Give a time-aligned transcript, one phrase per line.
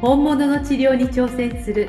[0.00, 1.88] 本物の治療に挑戦する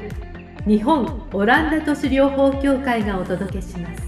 [0.65, 4.01] 日本オランダ都市療法協会がお届けします。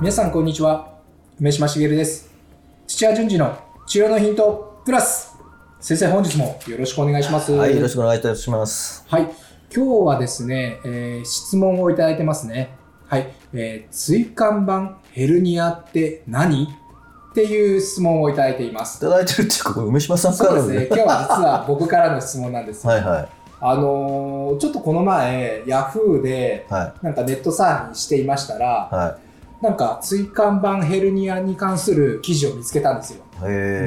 [0.00, 0.98] 皆さんこんにちは。
[1.38, 2.34] 梅島茂です。
[2.88, 3.56] 土屋順次の
[3.86, 5.36] 治療のヒントプラス。
[5.78, 7.52] 先生本日もよろしくお願いします。
[7.52, 9.04] はい、よろしくお願いいたします。
[9.06, 9.30] はい。
[9.72, 12.70] 今日はですね、えー質問をいただいてますね。
[13.06, 16.66] はい、えー椎間板ヘルニアって何？
[17.34, 18.98] っていう質問をいただいています。
[18.98, 20.86] いただいてるっていうか、梅島さんからのそうですね。
[20.86, 23.28] 今日は実は僕からの質問なんですはいはい。
[23.60, 29.33] あのーちょっとこの前ヤフーではなんかネットサーフィンしていましたらい。
[29.64, 33.24] はなんか椎間板ヘルニアに関する記事を見つけたんですよ。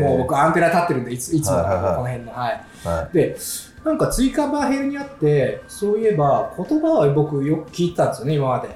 [0.02, 1.68] もう僕アンテナ立ってるんでいついつもこの
[2.06, 2.32] 辺の。
[2.34, 2.62] はい。
[2.84, 3.38] はで、
[3.86, 8.70] なんか椎間板ヘルニアってそういえば言葉は僕よく聞いてたんですよね今まで。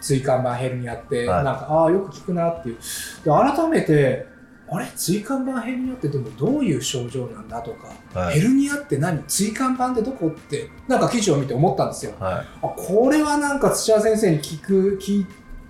[0.00, 2.76] 椎間板ヘルニアって、はいなんかああよく聞くなっていう。
[3.24, 4.26] で改めて
[4.70, 4.86] あれ？
[4.96, 8.18] 椎間板ヘルニアってでもどういう症状なんだとか、あ。
[8.18, 8.40] はい。
[8.40, 9.22] ヘルニアって何？
[9.26, 10.28] 椎間板ってどこ？
[10.28, 12.12] ってなんか記事を見て思ったんですよ。
[12.18, 12.46] はい。
[12.62, 15.26] あこれはなんか土屋先生に聞く聞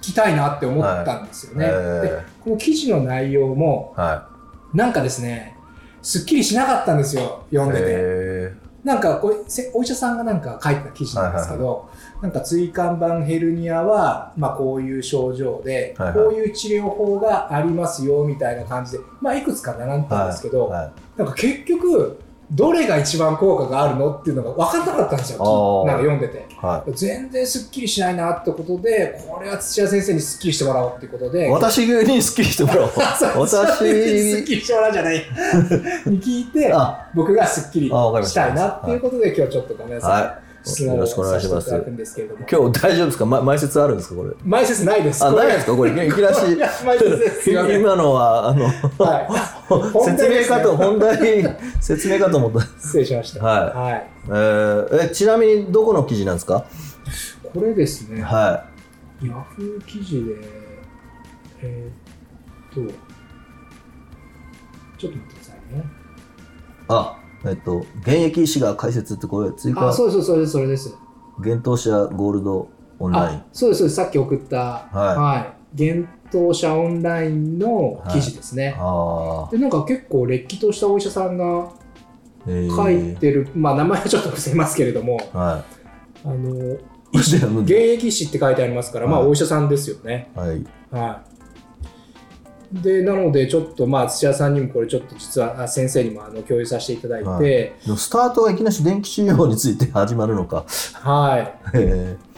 [0.06, 1.66] きたいなって思ったんですよね。
[1.66, 4.28] はいでえこの記事の内容もーは
[4.74, 5.56] なんかですね
[6.02, 7.56] すっきりしなかったんですよい。
[7.56, 7.86] 読んでて。
[7.88, 11.88] へなんかこれせお医者さんがなんか書いてた記事なんですけど、
[12.20, 20.92] なんか椎間板ヘルニアは、まあ、こういう症状で、はいはいこういう治療法がありますよみたいな感じで、まあ、いくつか並んでたんですけど、ーはい。
[21.16, 22.18] なんか結局
[22.50, 25.84] どれが一番効果があるのっていうのが分かんなかったんですよ。
[25.86, 26.46] なんか読んでて。
[26.56, 31.30] は全然すっきりしないなってことでこれは土屋先生にすっきりしてもらおうっていうことい。
[31.32, 31.50] で。
[31.50, 32.90] 私にスッキリしてもらおう。
[33.18, 34.44] そうすっ私。
[34.44, 35.16] きりしてもらうじゃない。
[36.06, 38.48] に聞いてあ、僕がすっきりした。
[38.48, 40.43] いなっていうことで今日ちょっとごめんなさい、は質問を
[40.84, 41.70] よろしくお願さいします。
[41.70, 43.26] 今日大丈夫ですか？
[43.26, 44.14] ま前説あるんですか？
[44.16, 44.30] これ。
[44.44, 45.22] 前説ないです。
[45.24, 45.76] あ、ないですか？
[45.76, 46.40] これ、いきなし。
[47.50, 50.04] 今のは、あの、はい。
[50.04, 52.60] 説明かと、本本題、説明かと思った。
[52.80, 53.44] 失礼しました。
[53.44, 53.78] はい。
[53.78, 56.64] はい、えーえ、ちなみにどこの記事なんですか？
[57.52, 58.64] これですね、は
[59.22, 60.32] ヤフー記事で
[61.62, 62.92] えーっと
[64.98, 65.80] ちょっと待ってくださいね。
[65.80, 65.84] い。
[66.88, 70.94] あ、えっと、現役医師が解説ってこれ、追加あ、そうです、そうです、それです。
[71.38, 72.68] 幻冬者ゴールド
[72.98, 73.44] オンラインあ。
[73.52, 74.56] そうです、そうです、さっき送った、
[74.92, 75.92] はいい。
[75.92, 78.76] 幻冬者オンラインの記事ですね。
[78.78, 81.70] ああ、で、なんか結構、れっきとしたお医者さんが
[82.46, 85.64] えー書いてる、まあ、名前はちょっと伏せますけれども、は
[86.24, 86.78] あの、い。
[87.12, 90.30] 現で役医師って書いてありますから、まあ、はいお医者さんですよね。
[90.34, 90.64] はい。
[90.90, 91.33] はい。
[92.82, 100.64] で、なので、ちょっと、まあ、土屋さんにもこれ、ちょっと実は、あ先生にもあの共有させていただいて、はいスタートがいきなし電気治療について始まるのか。
[100.94, 101.54] はい。
[101.74, 102.34] えー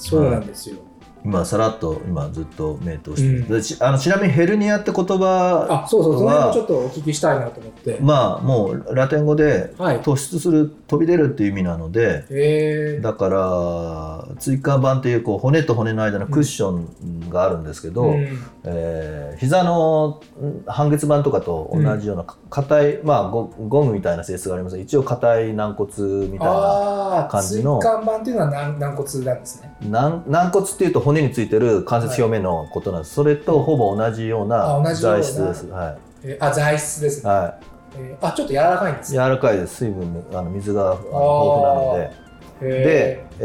[0.00, 0.76] そうなんですよ。
[1.22, 7.98] 今、さらっと、今ずっと目通してうんあのちなみにヘルニアって言葉、あ、そうそう、その辺はもちょっとお聞きしたいなと思って。
[8.00, 10.00] まあ、もうラテン語ではい。
[10.00, 16.88] 突出する、飛び出るっていう意味なので、えー、だから、椎間板っていうこう骨と骨の間のクッション
[17.30, 18.38] があるんですけど、うん。
[18.64, 24.76] えー膝のん半月板とかと同じようなか硬い、まあゴゴムみたいな性質があります。
[24.76, 25.90] が一応硬い軟骨
[26.26, 27.80] みたいな感じの。
[27.80, 29.74] 椎間板っていうのは軟軟骨なんですね。
[29.88, 37.30] 軟軟骨っていうと骨についてる関節表面のことなんです、それとほぼ同じような材質です、はえーあ、材質ですいね。
[37.30, 37.54] は
[37.96, 39.24] えーあ、ちょっと柔らかいんですい、ね。
[39.24, 39.76] 柔らかいです。
[39.76, 42.30] 水分あの水が豊富なので。
[42.60, 43.40] で、えー、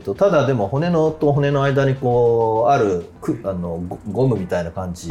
[0.00, 5.10] とただでも骨のと骨の間にこうあるくあのゴゴムみたいな感じ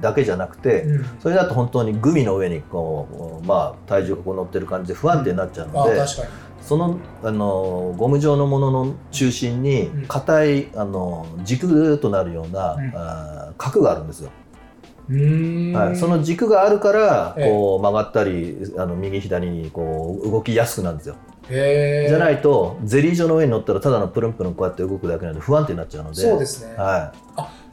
[0.00, 1.06] だけじゃなくて、うん。
[1.20, 6.28] それだと本当にグミの上にこう、まあ、体重がこう乗ってる感じで不安定になっちゃうあので、確かに。
[6.60, 10.06] そのあのゴム状のものの中心にうん。
[10.06, 12.92] 硬いあの軸となるような、うん。
[12.94, 14.30] あー角があるんですよ、
[15.08, 15.76] うーん。
[15.76, 17.50] はい、その軸があるからええ。
[17.50, 21.16] こう曲がったりあの右左にこう動きやすくなるんですよ、
[21.52, 26.16] じゃないとゼリー状の上に乗ったらただのプルンプルンこうやって動くだけなので不安定になっちゃうので。
[26.16, 26.74] そうですね。
[26.76, 27.12] は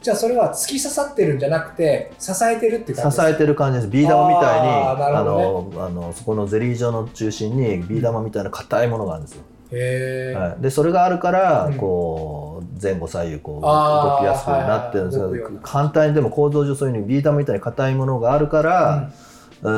[0.00, 9.42] じゃあそれは突き刺さってるんじゃなくて、支えてるってい、感じ支えてる感じですビー玉みたいにあーなるあほどのあのそこのゼリー状の中心にビー玉みたいな硬いものがあるんですよ。
[9.72, 19.12] はい、でそれがあるから、うん、こう前後左右こう動きやすくなってるんですけど、簡単にでも構造上そういうふうにビー玉みたいに硬いものがあるから、うん、
[19.62, 19.68] 例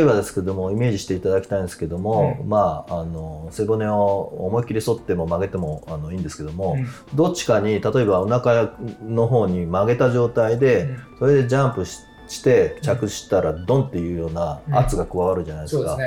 [0.00, 6.76] えばですけどもイメージしていただきたいんですけども、うん、まああの背骨を思いっきり反っても曲げてもあのいいんですけども、
[7.14, 8.72] どっちかに例えばお腹
[9.02, 10.88] の方に曲げた状態で、
[11.18, 12.00] それでジャンプし
[12.42, 15.98] て着地したらドンっていうような圧が加わるじゃないですか。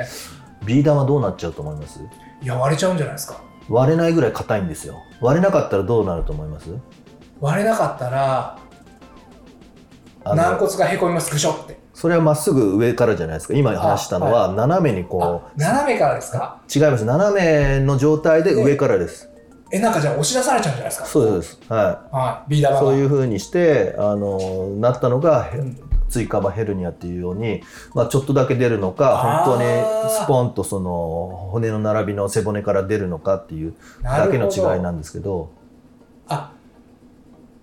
[0.66, 2.00] ビー玉どうなっちゃうと思います？
[2.42, 3.42] いや割れちゃうんじゃないですか。
[3.68, 5.02] 割れないぐらい硬いんですよ。
[5.20, 6.68] 割れなかったらどうなると思います？
[7.40, 8.58] 割れなかったら
[10.24, 11.32] 軟骨がへこみます。
[11.32, 13.52] ぐしょってそれはまっすぐ上からじゃないですか。
[13.52, 15.60] 今話したのは斜めにこう。
[15.60, 16.58] 斜めからですか？
[16.74, 17.04] 違います。
[17.04, 19.28] 斜めの状態で上からです。
[19.70, 21.04] えなんかじゃあ押し出されちゃうんじゃないですか？
[21.04, 21.60] そうです。
[21.68, 25.76] はい、はい、ビー玉そういうふうにしてあのなったのが、うん、
[26.08, 27.62] 椎間板ヘルニアっていうように、
[27.94, 35.52] まあ、ちょっとだけ出るのか本当にスポンとその骨の並びの背骨から出るのかっていうだけの違いなんですけど。
[36.28, 36.54] あ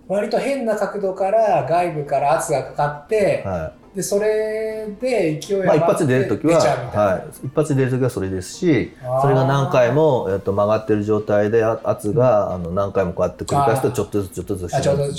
[0.06, 8.92] 割と変な角度から外部から圧がかかって、はい、でそれで勢いまあ、一発で出る時は、はい、一発で出る時はそれですし
[9.22, 15.12] それが何回も、えっと、曲がってる状態で圧が、あの何回もこうやって繰り返すとちょっとずつちょっとずつ後ろに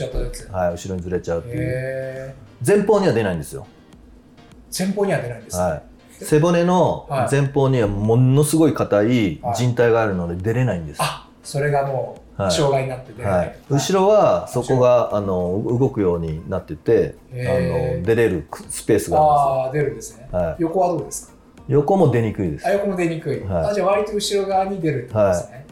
[0.52, 2.36] はい、後ろにずれちゃうっていう。
[2.66, 3.66] 前方には出ないんですよ。
[4.78, 5.90] 前方には出ないんです、はい。
[6.26, 21.34] 背骨の前方にはものすごい硬い靭帯があるので出れないんです、はい、あそれがもう障害になってて、はい、後ろはそこがあの動くようになっててあの出れるスペースがあるんですあ出るんですね、はい、横はどうですか？
[21.68, 22.66] 横も出にくいです。
[22.66, 25.66] あ横も出にくい、はい、あじゃあ割と後ろ側に出るってことですね、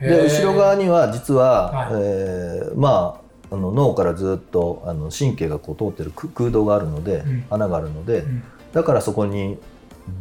[0.00, 3.20] はい、で後ろ側には実は、はい、えー、ま
[3.50, 9.58] ああの脳からずっとあの神経がこう通ってる空洞があるので、うん、穴があるので、うん、だからそこに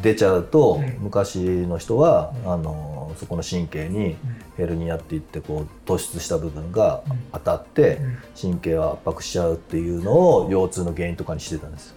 [0.01, 4.15] 出ちゃうと、うん、昔の人は、あのそこの神経に
[4.61, 7.03] ヘルニアって言ってこう突出した部分が
[7.33, 7.99] 当たって
[8.39, 11.95] 神経を圧迫しちゃうっていうのを腰痛の原因とかにしてたんです。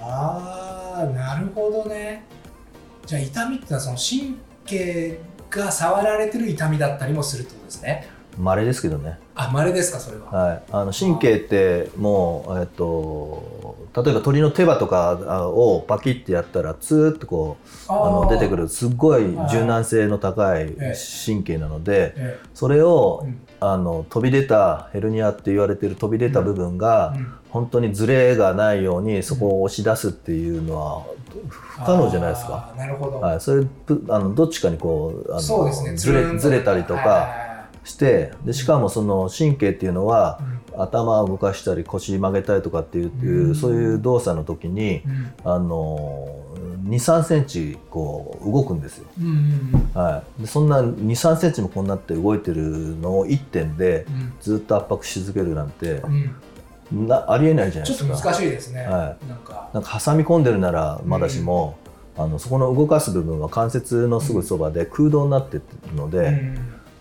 [0.00, 2.24] ああなるほどね。
[3.04, 5.18] じゃあ痛みってのはその神経
[5.50, 9.18] が触られてる痛みだったりもするってことですね稀ですけどね。
[9.34, 10.26] あ稀ですかそれは。
[10.30, 10.62] はい。
[10.70, 17.56] あの神経ってもうえっと例えば鳥の手羽とかをパキッてやったらツーッとこ
[17.88, 20.74] うあの出てくるすっごい柔軟性の高い
[21.26, 31.06] 神経なので、ええ、それを、うん、あの飛び出たヘルニアって言われてる飛び出た部分が、うん、本当にズレがないようにそこを押し出すっていうのは
[31.48, 32.74] 不可能じゃないですか。
[32.76, 33.20] なるほど。
[33.20, 33.64] はい、それ
[34.08, 37.45] あのどっちかにこうあの、ね、ずれずれたりとか。
[37.86, 40.40] してでしかもその神経っていうのは、
[40.74, 46.28] うん、頭を動かしたり腰曲げたりとかっていう、うん、そういう動作の時に、うん、あの
[46.88, 49.06] 23センチこう動くんですよ、
[49.94, 54.04] はい、でそんな23センチもこんなって動いてるのを1点で
[54.40, 56.02] ずっと圧迫し続けるなんて、
[56.92, 58.08] なありえないじゃないですか。
[58.08, 59.70] ちょっと難しいですね、はい、なんか。
[59.72, 61.76] なんか挟み込んでるならまだしも、
[62.16, 65.62] あのそこの動かす部分は関節のすぐそばで空洞になってる
[65.94, 66.54] ので、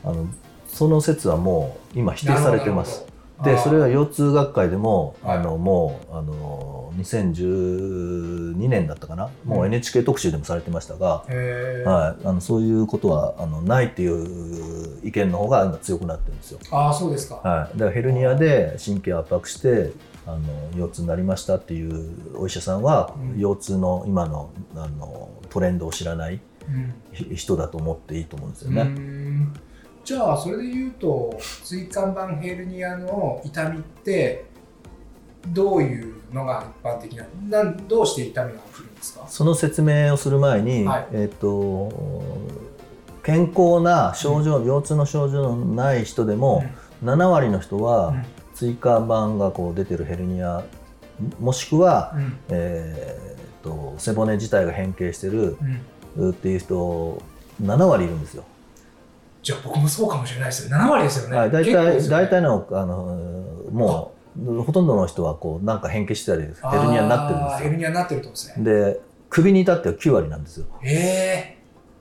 [0.03, 0.27] あの
[0.75, 3.05] その説はもう今否定されてます。
[3.43, 16.59] でそれは腰痛学会でも、あのもうあの2012年だったかな、もう NHK 特集でもされてましたが、はい、あのそういうことはあのないっていう意見の方が今強くなってるんですよ。
[16.71, 19.91] あそうですか、はい、だからヘルニアで神経圧迫して
[20.27, 20.41] あの
[20.77, 26.41] 腰痛になりましたっていうお医者さんは、うん、腰痛の今のあのトレンドを知らない
[27.33, 28.91] 人だと思っていいと思うんですよね。
[30.05, 34.45] じゃあそれで言うと椎間板ヘルニアの痛みって
[35.47, 39.25] どういうのが一般的ななんどうして痛みが起きるんですか？
[39.27, 41.91] その説明をする前に、はい、えっ、と
[43.23, 46.63] 健康な症状、うん、腰痛の症状のない人でも、
[47.01, 48.13] うん、7割の人は、
[48.53, 50.63] 椎間板がこう出てるヘルニア
[51.39, 55.57] もしくは、うん、えーと、背骨自体が変形してる、
[56.29, 57.21] っていう人
[57.63, 58.43] 7割いるんですよ。
[59.45, 60.75] じゃあ僕もそうかもしれないですよ。
[60.75, 63.19] 7割ですよね、はい、大体、大体のあの
[63.71, 66.51] もうほとんどの人はこうなんか変形したりヘル
[66.87, 67.57] ニアになってるんですよ。
[67.59, 68.65] ヘルニアになってるとですね。
[68.65, 68.99] で
[69.29, 70.65] 首に至っては9割なんですよ。
[70.83, 71.57] え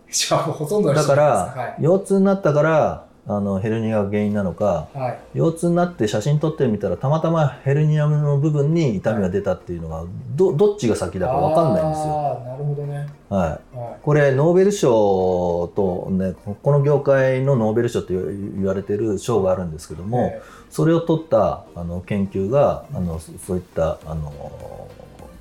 [0.08, 10.04] えー、じゃあほとんどだから、はい、腰痛になったからあのヘルニアが原因なのか、はい、腰痛になって写真撮ってみたらたまたまヘルニアの部分に痛みが出たっていうのが
[10.36, 12.42] どどっちが先だか分かんないんですよ。
[12.44, 20.34] なるほどね、はい、はい、これノーベル賞と、ね、この業界のノーベル賞って言われてる賞があるんですけども、
[20.68, 24.88] それを取ったあの研究があのそういったあの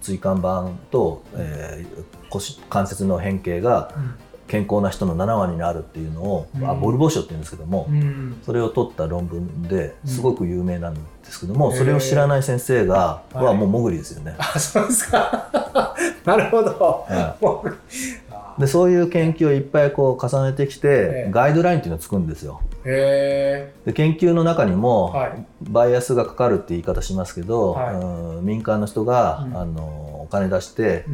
[0.02, 4.16] 椎間板と、えー、腰関節の変形が、うん
[4.54, 6.70] 健康な人の7割になるっていうのを、うん。
[6.70, 8.40] あボルボ賞っていうんですけども、うん。
[8.46, 13.42] それを取った論文ですごく有名なんですけども、うんそれを知らない先生が、へー。
[13.42, 14.36] はもう潜りですよね。
[14.38, 15.50] あそうですか。
[16.24, 16.70] なるほど。
[16.70, 17.68] はもう
[18.30, 21.32] あいでそういう研究をいっぱいこう重ねてきて、ええ。
[21.32, 22.62] ガイドラインっていうのを作るんですよ。
[22.86, 25.46] へで研究の中にも、はい。
[25.64, 27.96] バイアスがかかるって言い方しますけど、はい。
[27.96, 29.58] うん民間の人が、うん。
[29.58, 29.82] あの
[30.26, 31.06] お金出して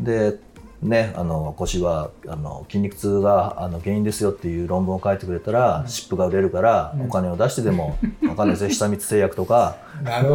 [0.00, 0.38] で
[0.82, 5.88] ね、あの腰はあの筋肉痛があの原因ですよっていう論文を書いてくれたら、うん。
[5.88, 8.68] 湿布が売れるから、うんお金を出してでも、わかんないですよ。
[8.70, 10.34] 久光製薬とかなるほ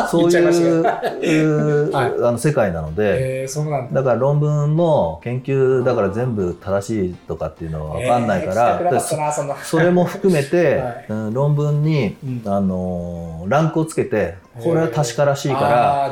[0.00, 0.06] ど。
[0.08, 2.06] そういうはい。
[2.06, 4.02] あの世界なので、えー、そうなんだ。
[4.02, 9.00] だから論文も研究だから全部正しいとかっていうのは分かんないから、えー
[9.62, 11.06] それも含めて、 はい。
[11.08, 12.42] うん論文に、うん。
[12.52, 15.60] あのランクをつけてこれは確からしいか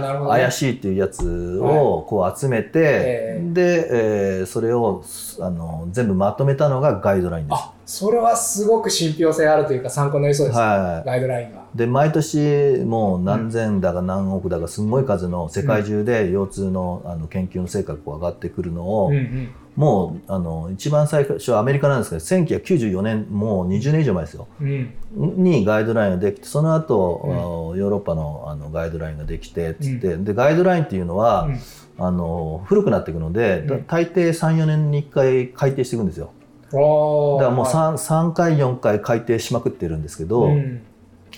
[0.00, 5.02] ら、怪しいっていうやつをこう集めて、えで、えーそれを
[5.40, 7.79] あの全部まとめたのがガイドラインです。
[7.90, 11.08] あそれはすごく信憑性あるというか参考になりそうです、はい。
[11.08, 11.66] ガイドラインが。
[11.74, 19.54] で毎年もう何千だか何億だかすごい数の世界中で腰痛のあの研究の成果が上がってくるのを、うんうん。
[19.76, 24.46] もうあの一番最初はアメリカなんですけど1994年もう20年以上前ですよ。
[24.60, 24.94] うん。
[25.16, 27.78] にガイドラインができてその後、うん。
[27.78, 31.58] ヨーロッパのあのガイドラインができてつって、でガイドラインっていうのは、うん。
[31.98, 36.32] あの古くなっていくので、大抵34年に1回改訂していくんですよ
[36.72, 40.82] だからもうは 3, 3回4回改訂しまくってるんですけいど、うん。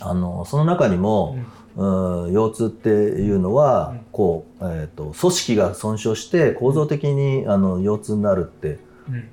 [0.01, 1.39] あのその中にも、
[1.77, 4.01] うん、腰痛っていうのは、うん。
[4.13, 9.29] こうえー、と組織が損傷して構造的にあの腰痛になるってうん。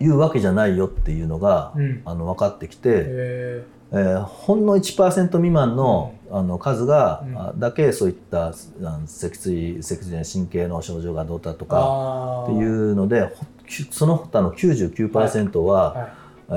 [0.00, 2.02] いうわけじゃないよっていうのが、うん。
[2.04, 3.74] あの分かってきて、ええー
[4.24, 7.38] ほんの1%未満の,、あの数が、うん。
[7.38, 8.52] あだけそういった
[9.06, 13.46] 脊椎脊髄の神経の症状がどうだとー、かっていうのでほ
[13.90, 16.12] その他の99%は、はい、
[16.50, 16.52] え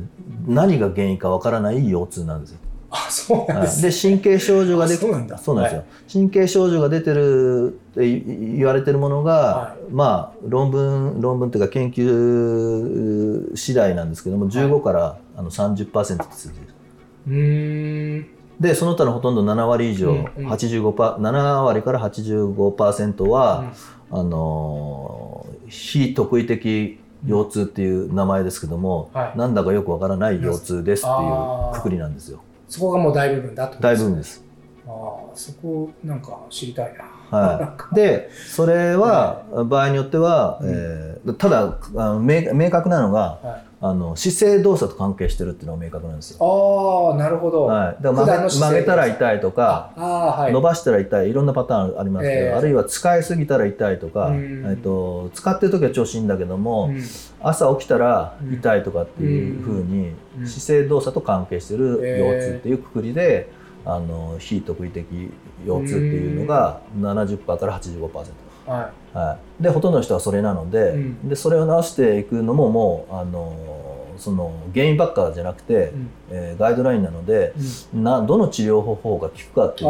[0.00, 0.02] ー
[0.46, 2.58] 何が原因かわからない腰痛なんですよ。
[2.90, 3.66] あそうなんはい。
[3.66, 5.38] です、で神経症状がであそうなんだ。
[5.38, 16.74] そうなんですよ、神経症状が出てるって言われてるものが、はまあ論文論文っていうか研究次第なんですけども15から、あの30%って数字です
[17.26, 18.26] うーん。
[18.58, 20.50] でその他のほとんど7割以上、うんうん。
[20.50, 29.38] 85パ7割から85%は、うんあのー非特異的腰痛っていう名前ですけども、はい。
[29.38, 32.40] なんだかよくわからない腰痛ですっていうくくりなんですよ。
[32.68, 34.42] そこがもう大部分だと大部分です。
[34.86, 34.92] ああ
[35.34, 37.04] そこなんか知りたいな。
[37.30, 40.70] はい、でそれは場合によっては、うん。
[40.70, 41.76] えーただ
[42.20, 50.52] 明明確なのがはい、あの姿勢動作と関係してるっていうのが明確なんですよ、ああなるほど、はい、だから曲げたら痛いとかああはい。
[50.52, 52.52] 伸ばしたら痛いいろんなパターンありますけど、ええ。
[52.52, 54.66] あるいは使いすぎたら痛いとか、うん。
[54.70, 57.02] えっと使ってる時は調子いいんだけども、うん。
[57.40, 60.46] 朝起きたら痛いとかっていうふうにうん。
[60.46, 63.50] 姿勢動作と関係してるええ腰痛っていうくくりで、
[63.84, 65.06] あの非特異的
[65.66, 68.47] 腰痛っていうのが70%から85%。
[68.68, 71.28] ははい、でほとんどの人はそれなので,、うん。
[71.28, 73.56] でそれを直していくのももうあの
[74.18, 76.10] その原因ばっかじゃなくて、い、うん。
[76.30, 77.54] えーガイドラインなので
[77.94, 79.88] などの治療方法が効くかっていう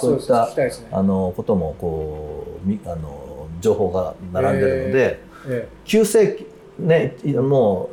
[0.10, 0.70] ういったね。
[0.92, 6.46] あのこともこうみあの情報が並んでるので、え急性
[6.78, 7.90] ねいも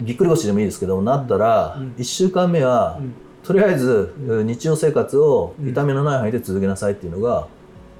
[0.00, 1.94] うぎっくり腰でもいいですけどなったら、うん。
[1.96, 3.14] 1週間目は、えうん。
[3.42, 5.68] とりあえず、う日常生活をうん。
[5.70, 7.46] 痛みのない範囲で続けなさいっていうのが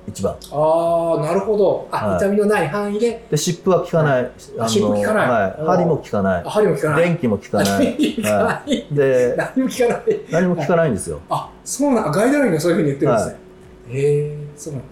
[0.09, 0.37] 一番。
[0.53, 1.89] ああなるほど。
[1.91, 2.19] あ、はい。
[2.19, 3.27] 痛みのない範囲で。
[3.31, 5.29] で湿布は効かない、あ湿布効かない。
[5.29, 6.43] はい、針も効かない。
[6.45, 7.03] あ針も効かない。
[7.05, 7.67] 電気も効かない。
[7.67, 10.21] 針も効かない、で何も効かない。
[10.31, 13.37] 何も効かないんですよ、あそうなんガイドラインがそういうふうに言ってるんですね、
[13.91, 14.83] へえそうなん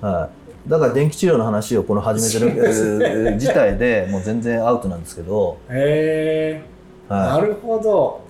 [0.00, 0.18] だ。
[0.18, 0.30] は
[0.66, 8.21] い、だから電気治療の話をこの始めてる自体 でもう全然アウトなんですけど、へえなはい、るほど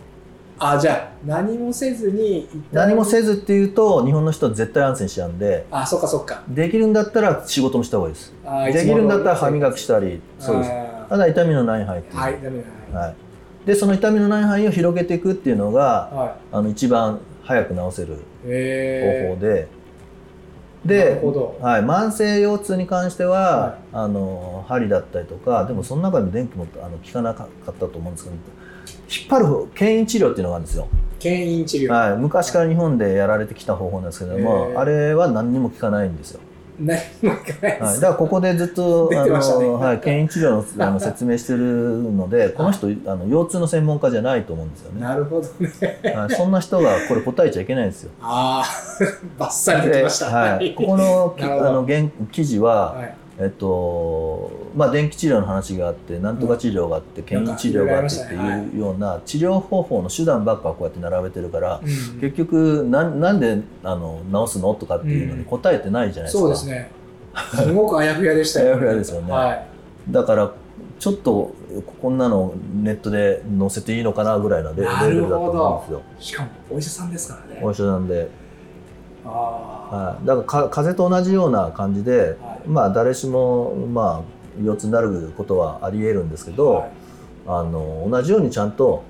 [0.59, 5.67] あじゃあ何もせずに何もせずっていうと日本の人は絶対安静しちゃうんで。
[5.71, 6.43] あそっかそっか。
[6.49, 8.35] できるんだったら仕事もした方がいいです。
[8.45, 10.71] あできるんだったら歯磨きしたりそうです。
[10.71, 13.15] あただ痛みのない範囲っていう、はいダメだはい、
[13.67, 19.69] でその痛みのない範囲を広げていくっていうのがはあの一番早く治せる方法で、
[20.85, 21.21] なで
[21.61, 28.37] はい、慢性腰痛に関しては、はあの針だったりとかでもその中でも電気もあの効かなかったと思うんですけど
[29.09, 34.79] 引っ張る方牽引治療っていうのがあるんですよ、牽引治療、はい、昔から日本でやられてきた方法なんですけども、へー。
[34.79, 36.41] あれは何にも効かないんですよ、
[36.81, 39.19] 何もいかないです、はい、だからここでずっと ね。
[39.19, 41.59] あの、はい、牽引治療のあの説明してる
[42.03, 46.01] ので この人あの腰痛の専門家じゃないと思うんですよね、なるほどね。
[46.15, 48.11] はい、そんな人がこれ答えちゃいけないんですよ。
[48.23, 49.05] ああ
[49.39, 50.27] バッサリときました。
[50.27, 66.91] ではい、ここのあの原記事は、はいえっとまあ、電気治療の話があってなんとか治療があって、検、う、治療があってっていうような治療方法の手段ばっかこうやって並べてるから、うん、結局ななんであの治すのとかっていうのに答えてないじゃないですか、そうですね。
[67.55, 68.67] すごくあやふやでしたよ。
[68.67, 69.67] ねあやふやですよね、はい、
[70.11, 70.53] だから
[70.99, 71.55] ちょっと
[72.01, 76.03] こんなのネットで載せていいのかなぐらいのレベルだと思うんですよ。
[76.21, 77.61] しかもお医者さんですからね。
[77.63, 78.29] お医者さんで
[79.25, 84.25] はい、だからか風邪と同じような感じで、はい、まあ誰しもま
[84.59, 86.91] あ腰痛になることはありえるんですけど、はい、
[87.47, 89.05] あの同じようにちゃんと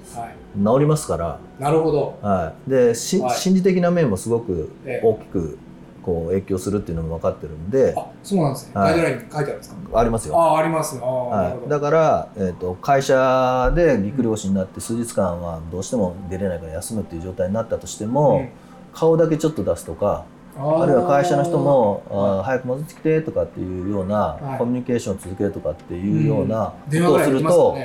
[0.54, 4.70] 治りますから、なるほど、はい、でし、心理的な面もすごく
[5.02, 5.58] 大きく
[6.02, 9.98] こう影響するっていうのも分かってるんで、あそうなんですね、ガイドラインに書いてあるんですか？
[9.98, 10.38] ありますよ。
[10.38, 18.48] あありますはい、だから、えーと、会社でぎっくり腰になって数日間はどうしても出れないから休むっていう状態になったとしても、うん
[18.92, 27.76] 顔だけちょっと出すとかあるいは会社の人もあ早く戻ってきてとかっていうような、コミュニケーションを続けるとかっていうようなことをすると、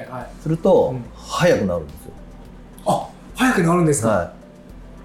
[0.42, 2.12] すると、早くなるんですよ。
[2.86, 4.30] あ早くなるんですか、はい、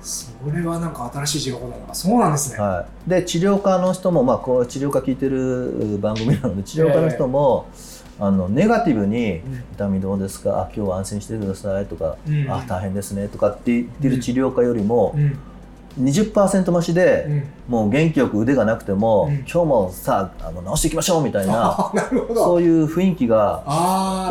[0.03, 1.95] それはなんか新しい情報だな。
[1.95, 7.67] そうなんですね、はい、で治療家の人も、まあ、こう治療家聞いてる番組なので治療家の人も、
[8.19, 9.41] あのネガティブに
[9.75, 10.63] 「痛みどうですか？
[10.63, 12.17] あ今日は安心してください」とか
[12.51, 15.15] 「あ大変ですね」とかって言ってる治療家よりも、
[16.01, 21.93] 20%増しで、うん、もう元気よく腕がなくても、うん、今日もさあの直していきましょうみたいな
[22.35, 23.63] そういう雰囲気が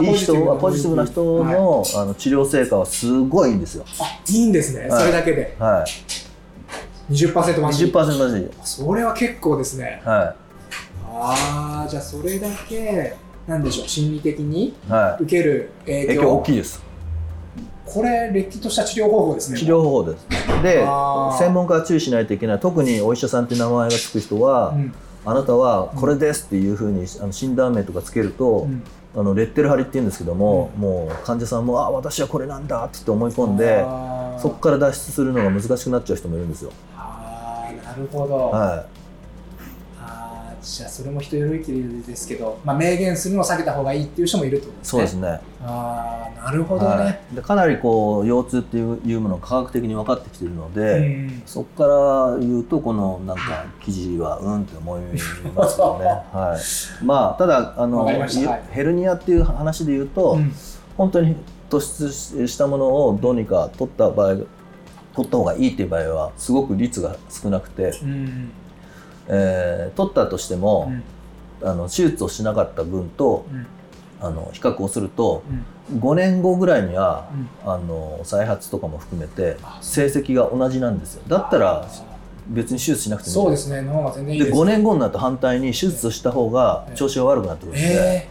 [0.01, 1.55] いい人はポジティブな人のはい、
[1.95, 3.85] あの治療成果はすごいいいんですよ。
[3.99, 5.55] あいいんですね、はい、それだけで。
[5.59, 5.85] は
[7.09, 7.85] い、20%増し。
[7.85, 8.49] 20%増し。
[8.63, 10.01] それは結構ですね。
[10.03, 10.35] はい、
[11.13, 13.15] ああじゃあそれだけ
[13.47, 14.75] なんでしょう心理的に
[15.19, 16.90] 受ける影響,、影響大きいです。
[17.93, 19.59] これ、れっきとした治療方法ですね。
[19.59, 20.27] 治療方法です。
[20.63, 20.85] で、
[21.37, 24.93] 専門家は注意しないといけない、特にお医者さんって名前がつく人は、うん、
[25.25, 28.83] あなたはこれですっていうふうにあの診断名とかつけると、うん、
[29.13, 33.83] あのレッテル貼りって言うんですけども、うん、もう患者さんも、あ私はこれなんだって思い込んで、
[34.41, 36.71] そこから脱出するのが難しくなっちゃう人もいるんですよ。
[36.95, 38.35] あなるほど。
[38.51, 38.90] はい。
[40.61, 44.73] じゃあそれも人よりきるですけど、まあ、明言するのを避けた方がいいっていう人もいるとね。
[44.83, 45.39] そうですね。
[45.63, 55.01] ああなるほどね、はい、でかなりこう腰痛っていうものが科学的に分かってきているので、うん、そこから言うとこのなんか記事はうんって思い
[55.55, 56.05] ますよね。
[56.33, 56.57] は
[57.01, 58.29] い、まあただあの、はい、
[58.71, 60.51] ヘルニアっていう話で言うと、うん、
[60.97, 61.35] 本当に
[61.69, 64.35] 突出したものをどうにか取った場合
[65.15, 68.51] 取った方がいいっていう場合はすごく率が少なくて、うん、
[69.33, 70.91] えー、取ったとしても、
[71.61, 73.65] うん、あの手術をしなかった分と、うん、
[74.19, 75.41] あの比較をすると、
[75.89, 77.29] うん、5年後ぐらいには、
[77.65, 81.23] あの再発とかも含めて成績が同じなんですよ。
[81.27, 81.87] だったら
[82.49, 83.33] 別に手術しなくてもいい。
[83.33, 83.81] そうですね。
[83.81, 88.27] の方が全然いいでで5年後になると反対に手術をした方が調子が悪くなってくるんで、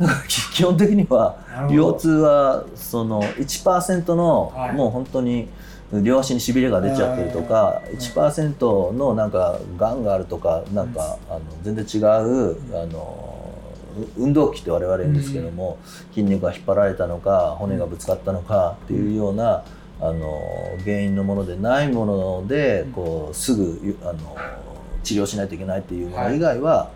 [0.00, 1.36] えー、 基本的には
[1.70, 5.48] 腰痛はその1%の、はい、もう本当に
[5.92, 13.30] 両足にしびれが出ちゃってるとか1%のなんかがんがあるとかなんかあの全然違うあの
[14.16, 15.78] 運動器って我々言うんですけども
[16.10, 19.64] 筋肉が引っ張られたのか骨がぶつかったのかっていうような
[20.00, 20.40] あの
[20.84, 24.36] 原因のものでないものでこうすぐあの
[25.02, 26.90] 治療しないといけないっていうもの以外は、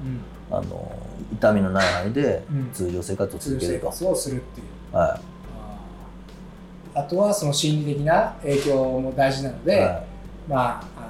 [0.51, 0.93] あの
[1.33, 3.91] 痛みのない範囲で通常生活を続けると。
[4.93, 5.34] はい
[6.95, 10.07] あとはその心理的な影響も大事なので、はい、
[10.49, 11.09] まああの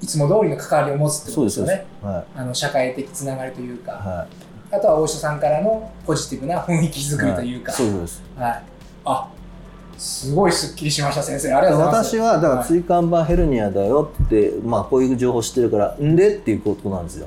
[0.00, 4.26] いつも通りの関わりを持つってことですよね、はい、あの社会的つながりというか、は
[4.72, 8.62] い、あとはお医者さんからのポジティブな雰囲気作りというか、そうです、はい、
[9.04, 9.28] あ
[9.98, 11.52] すごいすっきりしました先生。
[11.54, 12.16] ありがとうございます。
[12.16, 17.26] 私はだから椎間板ヘルニアだよって、まあこういう情報知ってるからんでっていうことなんですよ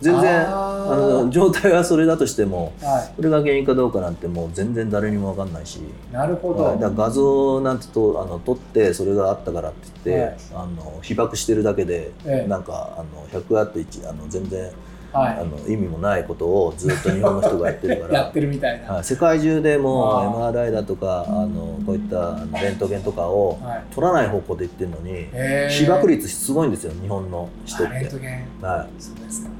[0.00, 5.80] 全然あの状態はそれだとしても、はい、それが原因かどうかなんてもう全然誰にも分かんないし。
[6.12, 14.70] なるほど、だ画像なんてとあの撮ってそれがあったからって言って、はい、あの被爆してるだけで、ええ、なんかあの100あって1あの全然。
[15.12, 18.14] はい、あの意味もないことをずっと日本の人がやってるから。
[18.20, 23.58] やってるみたいな、世界中でも MRI だとかあのこういったレントゲンとかを
[23.94, 25.28] 取らない方向で言ってるのに、
[25.70, 27.94] 被爆率すごいんですよ日本の人って。
[27.94, 29.55] レントゲン、はい、そうですか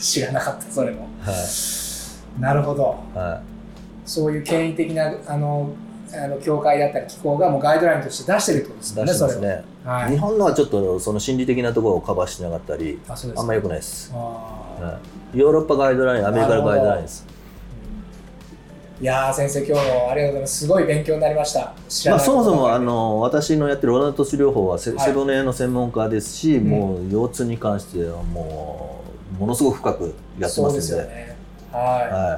[0.00, 5.72] 知らなかったそれも、はい、なるほど、はい、そういう権威的なあの
[6.12, 10.08] あの協会だったり機構がもうガイドラインとして出してるってことですね出してますね、は。
[10.08, 14.12] い、日本のはちょっとその心理的なところをカバーしなかったりああんまよくないです。
[14.12, 14.98] は
[15.34, 17.26] い、ヨーロッパガイドラインアメリカのガイドラインです。
[19.00, 20.58] いや先生今日もありがとうございます。
[20.58, 21.72] すごい勉強になりました。
[22.10, 28.99] まあ、そもそもあの私のやってるオナ都市療法は背骨の専門家ですし、うん、もう腰痛に関してはもう
[29.38, 30.80] ものすごく深くやってますんで。
[30.80, 31.36] すよね。
[31.72, 31.82] はい。
[31.82, 32.22] はい。
[32.22, 32.36] わ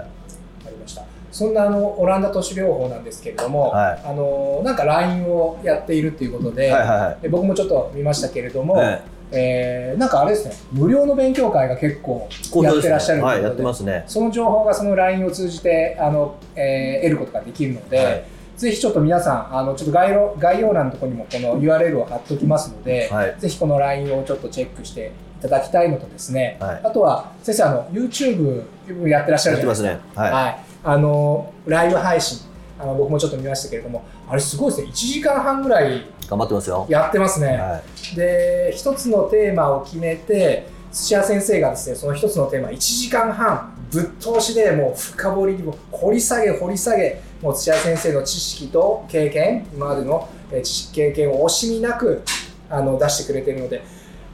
[0.64, 1.12] かりました。
[1.32, 9.02] そんなあのオランダ都市療法なんですけれども、はい、あのなんか LINE をやっているということで、はいはいはい、僕もちょっと見ましたけれども、はい、
[9.32, 12.28] えー、なんかあれですね無料の勉強会が結構
[12.62, 18.24] やってらっしゃるということで、ねはい、やってますね、その情報がその LINE を通じてあの、えー、得ることができるので、はい、
[18.58, 28.64] ぜひちょっと皆さんあのちょっと概要概要欄のところにもこの URL を貼っておきますので、はい、ぜひこの LINE をちょっとチェックしていただきたいのとですね、はい、あとは先生あの YouTube
[29.08, 29.88] やってらっしゃるじゃないですか。
[29.88, 30.58] ね、はい。
[30.84, 32.52] あのライブ配信。
[32.82, 34.88] あの僕もちょっと見ましたけれどもあれすごいですね。
[34.88, 36.84] 1時間半ぐらい頑張ってますよ。
[36.88, 37.80] やってますね、は
[38.12, 50.28] い、で一つのテーマを決めて土屋先生がですねその一つのテーマ1時間半ぶっ通しでもう深掘りにも掘り下げ掘り下げもう土屋先生の知識と経験今までの
[50.62, 52.22] 知識経験を惜しみなく
[52.68, 53.82] あの出してくれてるので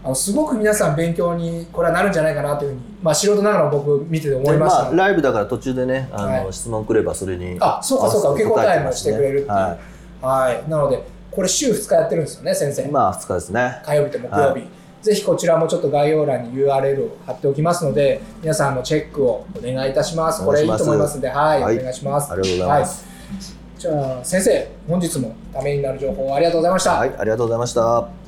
[0.04, 9.78] あのすごく皆さん勉強にこれはなるんじゃないかなというふうに、まあ、素人ながら僕見てて思いました、まあ、ライブだから途中でねあの、はい、質問くればそれにあそうかそうか受け答えもしてくれるっていう、は
[10.22, 12.88] い、はい、なのでこれ週2日やってるんですよね先生。
[12.88, 13.82] まあ2日ですね。
[13.84, 14.68] 火曜日と木曜日、はい、
[15.02, 20.44] ぜひこちらもちょっと概要欄に URL を貼っておきますので皆さんのチェックをお願いいたします。
[20.44, 22.32] これいいと思いますのではい、お願いします。
[22.32, 23.06] ありがとうございます、
[23.78, 26.92] じゃあ先生本日もためになる情報ありがとうございました。
[26.94, 28.28] はいありがとうございました